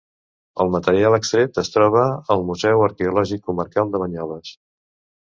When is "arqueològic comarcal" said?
2.89-3.97